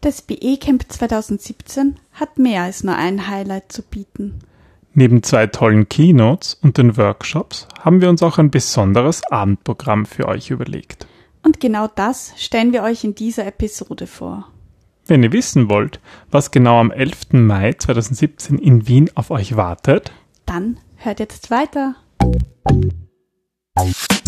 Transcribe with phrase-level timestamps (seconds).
[0.00, 4.38] Das BE Camp 2017 hat mehr als nur ein Highlight zu bieten.
[4.94, 10.28] Neben zwei tollen Keynotes und den Workshops haben wir uns auch ein besonderes Abendprogramm für
[10.28, 11.08] euch überlegt.
[11.42, 14.46] Und genau das stellen wir euch in dieser Episode vor.
[15.06, 17.32] Wenn ihr wissen wollt, was genau am 11.
[17.32, 20.12] Mai 2017 in Wien auf euch wartet,
[20.46, 21.96] dann hört jetzt weiter.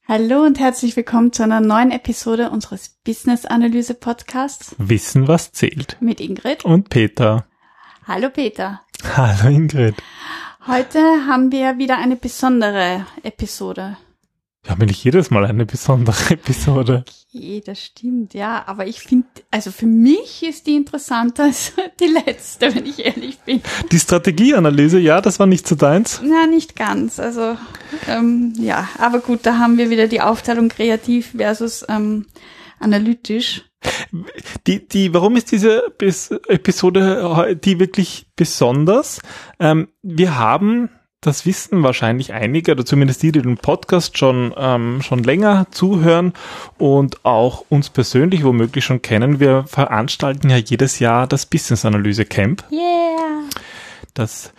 [0.09, 5.99] Hallo und herzlich willkommen zu einer neuen Episode unseres Business Analyse Podcasts Wissen was zählt
[6.01, 7.45] mit Ingrid und Peter.
[8.07, 8.81] Hallo Peter.
[9.15, 9.97] Hallo Ingrid.
[10.67, 10.99] Heute
[11.29, 13.99] haben wir wieder eine besondere Episode.
[14.67, 17.05] Wir haben nicht jedes Mal eine besondere Episode.
[17.33, 18.65] Okay, das stimmt, ja.
[18.67, 23.39] Aber ich finde, also für mich ist die interessanter als die letzte, wenn ich ehrlich
[23.39, 23.63] bin.
[23.93, 26.21] Die Strategieanalyse, ja, das war nicht so deins?
[26.25, 27.21] Na, nicht ganz.
[27.21, 27.57] Also,
[28.09, 32.27] ähm, ja, aber gut, da haben wir wieder die Aufteilung kreativ versus ähm,
[32.81, 33.63] analytisch.
[34.67, 39.21] Die, die, warum ist diese Episode die wirklich besonders?
[39.61, 40.91] Ähm, wir haben
[41.27, 46.33] das wissen wahrscheinlich einige, oder zumindest die, die den Podcast schon, ähm, schon länger zuhören
[46.79, 49.41] und auch uns persönlich womöglich schon kennen.
[49.41, 52.65] Wir veranstalten ja jedes Jahr das Business Analyse Camp.
[52.71, 53.49] Yeah!
[54.15, 54.53] Das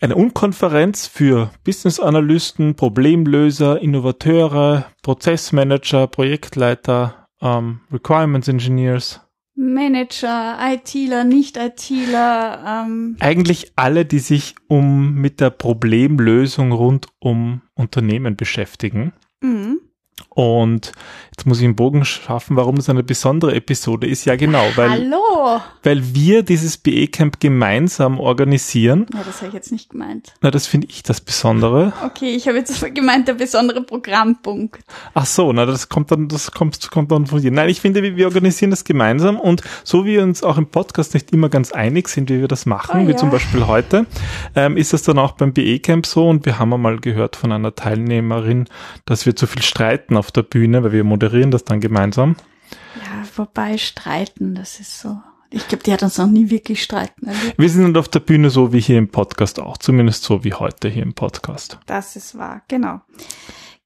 [0.00, 9.25] eine Unkonferenz für Business Analysten, Problemlöser, Innovateure, Prozessmanager, Projektleiter, ähm, Requirements Engineers
[9.56, 12.84] Manager, ITler, Nicht-ITler.
[12.84, 13.16] Ähm.
[13.20, 19.12] Eigentlich alle, die sich um mit der Problemlösung rund um Unternehmen beschäftigen.
[19.40, 19.75] Mhm.
[20.36, 20.92] Und
[21.30, 24.26] jetzt muss ich einen Bogen schaffen, warum es eine besondere Episode ist.
[24.26, 25.62] Ja, genau, weil, Hallo.
[25.82, 29.06] weil wir dieses BE-Camp gemeinsam organisieren.
[29.14, 30.34] Ja, das habe ich jetzt nicht gemeint.
[30.42, 31.94] Na, das finde ich das Besondere.
[32.04, 34.84] Okay, ich habe jetzt gemeint, der besondere Programmpunkt.
[35.14, 37.50] Ach so, na, das kommt dann, das kommt, kommt dann von dir.
[37.50, 41.14] Nein, ich finde, wir organisieren das gemeinsam und so wie wir uns auch im Podcast
[41.14, 43.16] nicht immer ganz einig sind, wie wir das machen, oh, wie ja.
[43.16, 44.04] zum Beispiel heute,
[44.54, 47.74] ähm, ist das dann auch beim BE-Camp so und wir haben einmal gehört von einer
[47.74, 48.66] Teilnehmerin,
[49.04, 52.36] dass wir zu viel streiten auf der Bühne, weil wir moderieren das dann gemeinsam.
[52.96, 55.20] Ja, wobei streiten, das ist so.
[55.50, 57.58] Ich glaube, die hat uns noch nie wirklich streiten erlebt.
[57.58, 60.88] Wir sind auf der Bühne so wie hier im Podcast auch, zumindest so wie heute
[60.88, 61.78] hier im Podcast.
[61.86, 63.00] Das ist wahr, genau.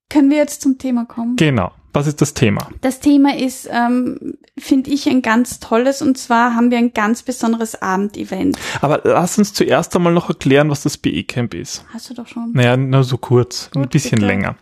[0.09, 1.37] Können wir jetzt zum Thema kommen?
[1.37, 1.73] Genau.
[1.93, 2.69] Was ist das Thema?
[2.83, 7.23] Das Thema ist, ähm, finde ich, ein ganz tolles und zwar haben wir ein ganz
[7.23, 8.57] besonderes Abendevent.
[8.81, 11.85] Aber lass uns zuerst einmal noch erklären, was das BE-Camp ist.
[11.93, 12.53] Hast du doch schon.
[12.53, 14.27] Naja, nur so kurz, Gut, ein bisschen bitte.
[14.27, 14.57] länger.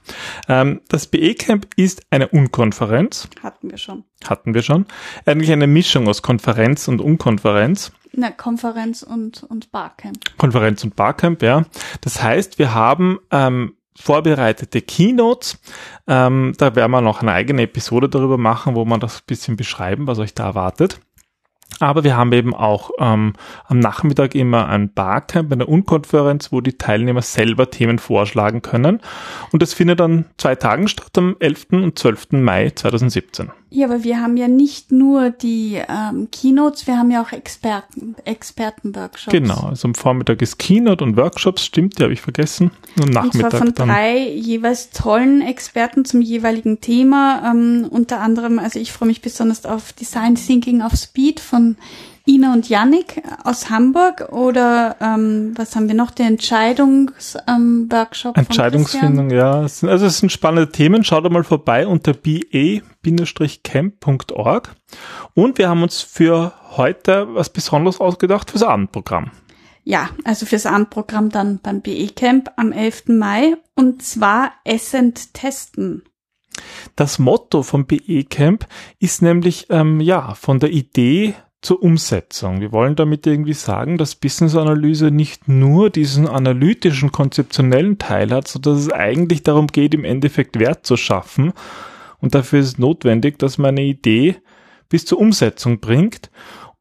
[0.49, 3.29] Ähm, das BE-Camp ist eine Unkonferenz.
[3.43, 4.05] Hatten wir schon.
[4.27, 4.87] Hatten wir schon.
[5.27, 7.93] Eigentlich eine Mischung aus Konferenz und Unkonferenz.
[8.13, 10.37] Na, Konferenz und, und Barcamp.
[10.39, 11.65] Konferenz und Barcamp, ja.
[12.01, 15.59] Das heißt, wir haben ähm, vorbereitete Keynotes.
[16.07, 19.57] Ähm, da werden wir noch eine eigene Episode darüber machen, wo man das ein bisschen
[19.57, 21.01] beschreiben, was euch da erwartet.
[21.81, 23.35] Aber wir haben eben auch ähm,
[23.67, 29.01] am Nachmittag immer ein Barcamp, eine Unkonferenz, wo die Teilnehmer selber Themen vorschlagen können.
[29.53, 31.67] Und das findet an zwei Tagen statt, am 11.
[31.73, 32.33] und 12.
[32.33, 33.51] Mai 2017.
[33.71, 38.17] Ja, aber wir haben ja nicht nur die ähm, Keynotes, wir haben ja auch Experten,
[38.25, 39.31] Expertenworkshops.
[39.31, 42.71] Genau, also am Vormittag ist Keynote und Workshops, stimmt, die habe ich vergessen.
[42.99, 47.43] Und Nachmittag und zwar von dann drei jeweils tollen Experten zum jeweiligen Thema.
[47.45, 51.58] Ähm, unter anderem, also ich freue mich besonders auf Design Thinking auf Speed von
[52.29, 56.11] Ina und Yannick aus Hamburg oder ähm, was haben wir noch?
[56.11, 58.37] Der Entscheidungsworkshop.
[58.37, 59.61] Ähm, Entscheidungsfindung, ja.
[59.61, 61.05] Also es sind spannende Themen.
[61.05, 62.83] Schaut mal vorbei unter be-camp.org.
[65.35, 69.31] Und wir haben uns für heute was Besonderes ausgedacht fürs Abendprogramm.
[69.85, 73.05] Ja, also fürs Abendprogramm dann beim BE Camp am 11.
[73.07, 76.03] Mai und zwar Essend testen.
[76.95, 78.67] Das Motto vom BE Camp
[78.99, 82.61] ist nämlich ähm, ja von der Idee zur Umsetzung.
[82.61, 88.47] Wir wollen damit irgendwie sagen, dass Business Analyse nicht nur diesen analytischen, konzeptionellen Teil hat,
[88.47, 91.53] sondern dass es eigentlich darum geht, im Endeffekt Wert zu schaffen.
[92.21, 94.37] Und dafür ist es notwendig, dass man eine Idee
[94.89, 96.31] bis zur Umsetzung bringt.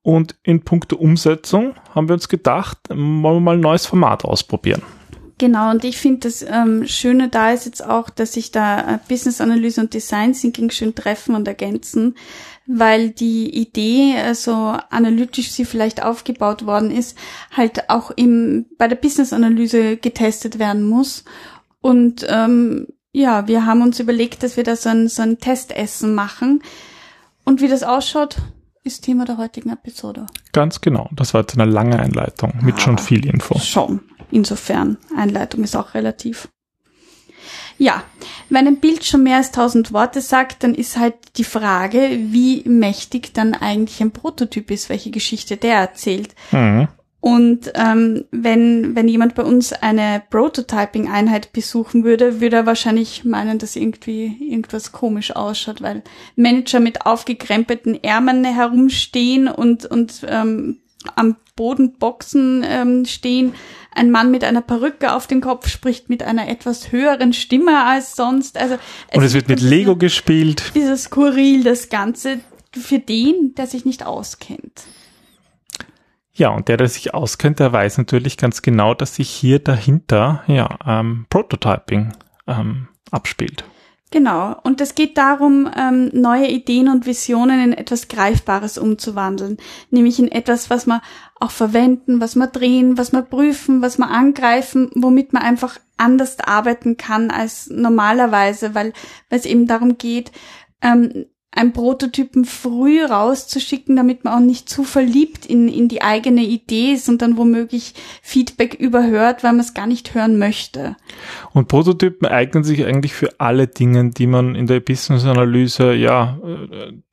[0.04, 4.82] Und in puncto Umsetzung haben wir uns gedacht, wollen wir mal ein neues Format ausprobieren.
[5.40, 9.00] Genau, und ich finde das ähm, Schöne da ist jetzt auch, dass sich da äh,
[9.08, 12.16] Business Analyse und Design Thinking schön treffen und ergänzen,
[12.68, 17.18] weil die Idee, so also analytisch sie vielleicht aufgebaut worden ist,
[17.56, 21.24] halt auch im, bei der Business-Analyse getestet werden muss.
[21.80, 26.14] Und ähm, ja, wir haben uns überlegt, dass wir da so ein, so ein Testessen
[26.14, 26.62] machen.
[27.46, 28.38] Und wie das ausschaut,
[28.84, 30.28] ist Thema der heutigen Episode.
[30.52, 31.10] Ganz genau.
[31.14, 33.58] Das war jetzt eine lange Einleitung mit ah, schon viel Info.
[33.60, 34.02] Schon.
[34.30, 36.50] Insofern, Einleitung ist auch relativ.
[37.78, 38.04] Ja,
[38.50, 42.64] wenn ein Bild schon mehr als tausend Worte sagt, dann ist halt die Frage, wie
[42.68, 46.34] mächtig dann eigentlich ein Prototyp ist, welche Geschichte der erzählt.
[46.52, 46.88] Mhm.
[47.20, 53.58] Und ähm, wenn, wenn jemand bei uns eine Prototyping-Einheit besuchen würde, würde er wahrscheinlich meinen,
[53.58, 56.04] dass irgendwie irgendwas komisch ausschaut, weil
[56.36, 60.78] Manager mit aufgekrempelten Ärmeln herumstehen und, und ähm,
[61.16, 63.54] am Boden Boxen ähm, stehen.
[63.98, 68.16] Ein Mann mit einer Perücke auf dem Kopf spricht mit einer etwas höheren Stimme als
[68.16, 68.58] sonst.
[68.58, 68.76] Also
[69.10, 70.72] es und es wird mit Lego gespielt.
[70.76, 72.40] Dieses Skurril, das Ganze
[72.72, 74.84] für den, der sich nicht auskennt.
[76.34, 80.44] Ja, und der, der sich auskennt, der weiß natürlich ganz genau, dass sich hier dahinter
[80.46, 82.14] ja ähm, Prototyping
[82.46, 83.64] ähm, abspielt.
[84.10, 84.56] Genau.
[84.64, 89.58] Und es geht darum, ähm, neue Ideen und Visionen in etwas Greifbares umzuwandeln.
[89.90, 91.02] Nämlich in etwas, was man
[91.40, 96.40] auch verwenden, was man drehen, was man prüfen, was man angreifen, womit man einfach anders
[96.40, 98.94] arbeiten kann als normalerweise, weil,
[99.30, 100.32] es eben darum geht,
[100.82, 101.26] ähm,
[101.58, 106.94] einen Prototypen früh rauszuschicken, damit man auch nicht zu verliebt in, in die eigene Idee
[106.94, 110.96] ist und dann womöglich Feedback überhört, weil man es gar nicht hören möchte.
[111.54, 116.38] Und Prototypen eignen sich eigentlich für alle Dinge, die man in der Business-Analyse ja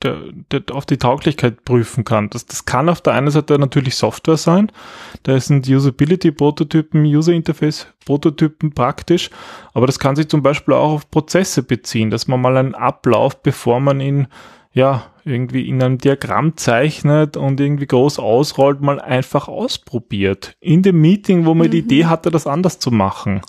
[0.03, 0.17] der,
[0.51, 2.29] der auf die Tauglichkeit prüfen kann.
[2.29, 4.71] Das, das kann auf der einen Seite natürlich Software sein,
[5.23, 9.29] da sind Usability-Prototypen, User-Interface-Prototypen praktisch,
[9.73, 13.41] aber das kann sich zum Beispiel auch auf Prozesse beziehen, dass man mal einen Ablauf,
[13.41, 14.27] bevor man ihn
[14.73, 20.55] ja, irgendwie in einem Diagramm zeichnet und irgendwie groß ausrollt, mal einfach ausprobiert.
[20.59, 21.71] In dem Meeting, wo man mhm.
[21.71, 23.41] die Idee hatte, das anders zu machen.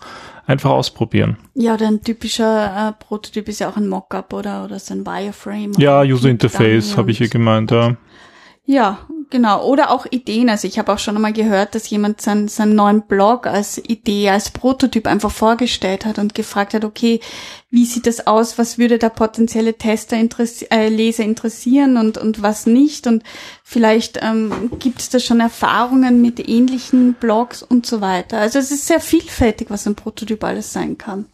[0.47, 1.37] Einfach ausprobieren.
[1.55, 5.05] Ja, oder ein typischer äh, Prototyp ist ja auch ein Mockup oder, oder so ein
[5.05, 5.73] Wireframe.
[5.77, 7.97] Ja, User Interface habe ich hier gemeint, ja.
[8.65, 8.99] Ja,
[9.31, 9.67] genau.
[9.67, 10.49] Oder auch Ideen.
[10.49, 14.31] Also ich habe auch schon einmal gehört, dass jemand seinen, seinen neuen Blog als Idee,
[14.31, 17.21] als Prototyp einfach vorgestellt hat und gefragt hat, okay,
[17.69, 18.59] wie sieht das aus?
[18.59, 23.07] Was würde da potenzielle Tester, interessi äh, Leser interessieren und, und was nicht?
[23.07, 23.23] Und
[23.65, 28.39] vielleicht ähm, gibt es da schon Erfahrungen mit ähnlichen Blogs und so weiter.
[28.39, 31.27] Also es ist sehr vielfältig, was ein Prototyp alles sein kann.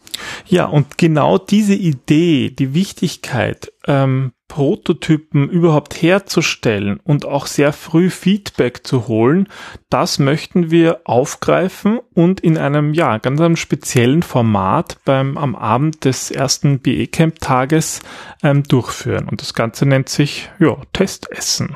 [0.45, 8.09] Ja, und genau diese Idee, die Wichtigkeit, ähm, Prototypen überhaupt herzustellen und auch sehr früh
[8.09, 9.47] Feedback zu holen,
[9.89, 16.05] das möchten wir aufgreifen und in einem, ja, ganz einem speziellen Format beim, am Abend
[16.05, 17.99] des ersten BE Camp Tages
[18.41, 19.27] ähm, durchführen.
[19.29, 21.75] Und das Ganze nennt sich, ja, Testessen.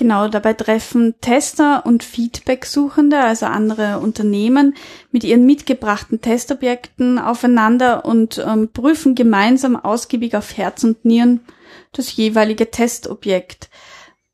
[0.00, 4.74] Genau, dabei treffen Tester und Feedback-Suchende, also andere Unternehmen,
[5.12, 11.40] mit ihren mitgebrachten Testobjekten aufeinander und ähm, prüfen gemeinsam ausgiebig auf Herz und Nieren,
[11.92, 13.68] das jeweilige Testobjekt.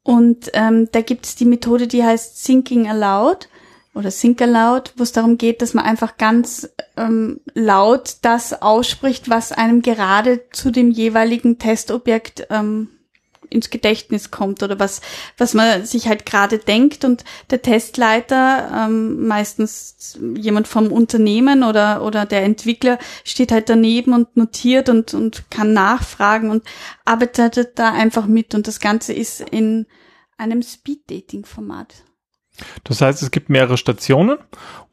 [0.06, 3.48] Und ähm, da gibt es die Methode, die heißt Thinking Aloud
[3.92, 9.28] oder Think Aloud, wo es darum geht, dass man einfach ganz ähm, laut das ausspricht,
[9.28, 12.88] was einem gerade zu dem jeweiligen Testobjekt ähm,
[13.50, 15.00] ins Gedächtnis kommt oder was,
[15.38, 22.02] was man sich halt gerade denkt und der Testleiter, ähm, meistens jemand vom Unternehmen oder,
[22.02, 26.64] oder der Entwickler steht halt daneben und notiert und, und kann nachfragen und
[27.04, 29.86] arbeitet da einfach mit und das Ganze ist in
[30.38, 31.94] einem Speed-Dating-Format.
[32.84, 34.38] Das heißt, es gibt mehrere Stationen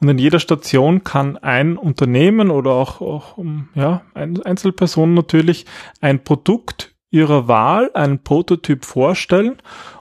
[0.02, 3.38] und in jeder Station kann ein Unternehmen oder auch, auch
[3.74, 5.66] ja, Einzelpersonen natürlich
[6.02, 9.58] ein Produkt ihrer Wahl einen Prototyp vorstellen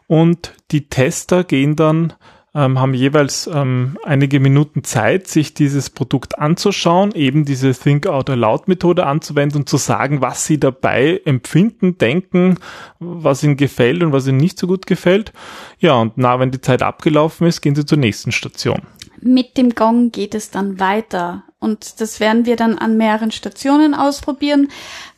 [0.08, 2.14] und die Tester gehen dann
[2.54, 8.28] ähm, haben jeweils ähm, einige Minuten Zeit, sich dieses Produkt anzuschauen, eben diese Think Out
[8.28, 12.58] Aloud Methode anzuwenden und zu sagen, was sie dabei empfinden, denken,
[12.98, 15.32] was ihnen gefällt und was ihnen nicht so gut gefällt.
[15.78, 18.82] Ja, und na, wenn die Zeit abgelaufen ist, gehen sie zur nächsten Station.
[19.22, 21.44] Mit dem Gong geht es dann weiter.
[21.62, 24.68] Und das werden wir dann an mehreren Stationen ausprobieren.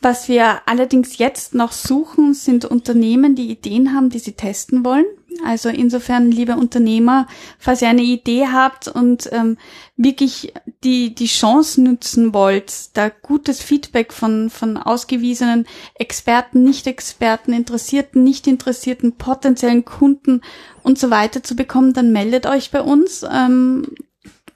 [0.02, 5.06] Was wir allerdings jetzt noch suchen, sind Unternehmen, die Ideen haben, die sie testen wollen.
[5.42, 7.26] Also insofern, liebe Unternehmer,
[7.58, 9.56] falls ihr eine Idee habt und ähm,
[9.96, 10.52] wirklich
[10.84, 19.16] die, die Chance nutzen wollt, da gutes Feedback von, von ausgewiesenen Experten, Nicht-Experten, Interessierten, Nicht-Interessierten,
[19.16, 20.42] potenziellen Kunden
[20.82, 23.24] und so weiter zu bekommen, dann meldet euch bei uns.
[23.28, 23.86] Ähm,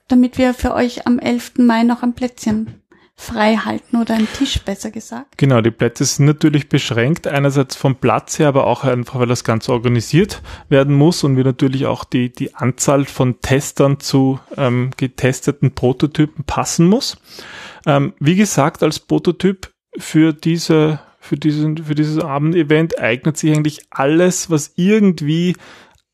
[0.08, 1.58] damit wir für euch am 11.
[1.58, 2.82] Mai noch ein Plätzchen
[3.18, 5.36] frei halten oder einen Tisch, besser gesagt.
[5.38, 9.42] Genau, die Plätze sind natürlich beschränkt, einerseits vom Platz her, aber auch einfach, weil das
[9.42, 14.90] Ganze organisiert werden muss und wir natürlich auch die, die Anzahl von Testern zu ähm,
[14.96, 17.18] getesteten Prototypen passen muss.
[17.86, 23.80] Ähm, wie gesagt, als Prototyp für diese für diesen, für dieses Abendevent eignet sich eigentlich
[23.90, 25.56] alles, was irgendwie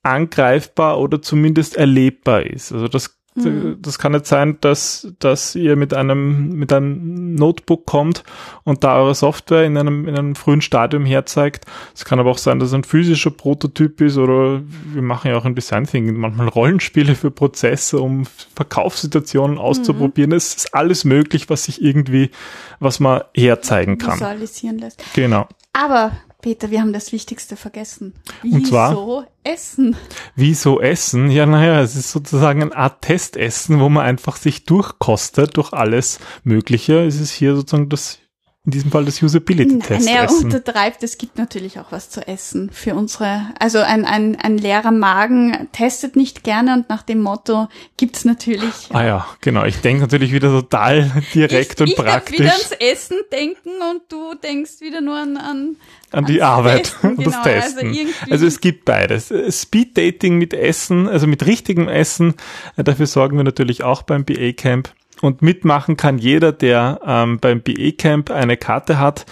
[0.02, 2.72] angreifbar oder zumindest erlebbar ist.
[2.72, 3.20] Also das.
[3.36, 8.22] Das kann nicht sein, dass, dass ihr mit einem, mit einem Notebook kommt
[8.62, 11.64] und da eure Software in einem, in einem frühen Stadium herzeigt.
[11.94, 14.62] Es kann aber auch sein, dass es ein physischer Prototyp ist oder
[14.92, 18.24] wir machen ja auch im Design Thinking manchmal Rollenspiele für Prozesse, um
[18.54, 20.30] Verkaufssituationen auszuprobieren.
[20.30, 20.36] Mhm.
[20.36, 22.30] Es ist alles möglich, was sich irgendwie,
[22.78, 24.14] was man herzeigen kann.
[24.14, 25.02] Visualisieren lässt.
[25.14, 25.48] Genau.
[25.72, 26.12] Aber
[26.44, 28.12] Peter, wir haben das Wichtigste vergessen.
[28.42, 29.96] Wieso Und zwar, essen?
[30.36, 31.30] Wieso essen?
[31.30, 36.20] Ja, naja, es ist sozusagen eine Art Testessen, wo man einfach sich durchkostet durch alles
[36.42, 37.06] Mögliche.
[37.06, 38.18] Es ist hier sozusagen das
[38.66, 40.06] in diesem Fall das Usability-Test.
[40.06, 44.56] Naja, untertreibt, es gibt natürlich auch was zu essen für unsere, also ein, ein, ein
[44.56, 47.68] leerer Magen testet nicht gerne und nach dem Motto
[47.98, 48.88] gibt's natürlich.
[48.90, 49.64] Ah ja, genau.
[49.64, 52.34] Ich denke natürlich wieder total direkt ich, und ich praktisch.
[52.36, 55.76] Ich wieder ans Essen denken und du denkst wieder nur an, an
[56.10, 57.88] an die Arbeit Testen, und das genau, also Testen.
[57.88, 59.34] Also, also, es gibt beides.
[59.50, 62.34] Speed Dating mit Essen, also mit richtigem Essen,
[62.76, 64.94] dafür sorgen wir natürlich auch beim BA Camp.
[65.20, 69.26] Und mitmachen kann jeder, der ähm, beim BE Camp eine Karte hat.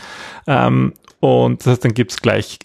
[0.46, 2.58] Ähm, und das heißt, dann gibt's gleich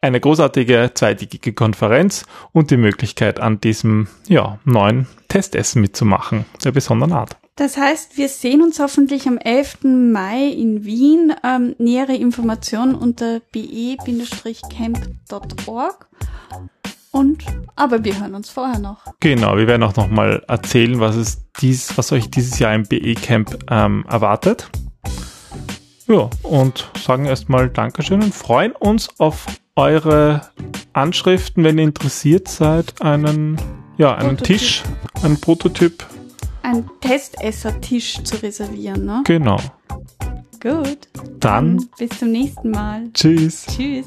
[0.00, 7.12] eine großartige zweitägige Konferenz und die Möglichkeit, an diesem ja, neuen Testessen mitzumachen, der besonderen
[7.12, 7.36] Art.
[7.56, 9.78] Das heißt, wir sehen uns hoffentlich am 11.
[9.82, 11.34] Mai in Wien.
[11.42, 13.98] Ähm, nähere Informationen unter be-camp.org.
[17.10, 19.04] Und, aber wir hören uns vorher noch.
[19.20, 22.84] Genau, wir werden auch noch mal erzählen, was es dies, was euch dieses Jahr im
[22.84, 24.70] BE Camp ähm, erwartet.
[26.06, 29.46] Ja, und sagen erstmal Dankeschön und freuen uns auf
[29.76, 30.42] eure
[30.92, 33.60] Anschriften, wenn ihr interessiert seid, einen,
[33.96, 34.58] ja, einen Prototyp.
[34.58, 34.82] Tisch,
[35.22, 36.06] einen Prototyp.
[36.62, 39.22] Ein Testesser-Tisch zu reservieren, ne?
[39.24, 39.58] Genau.
[40.60, 41.08] Gut.
[41.38, 43.04] Dann, Dann bis zum nächsten Mal.
[43.12, 43.66] Tschüss.
[43.66, 44.06] Tschüss.